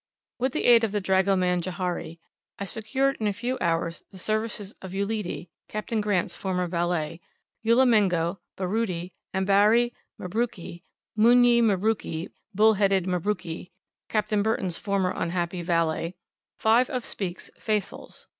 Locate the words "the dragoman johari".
0.93-2.17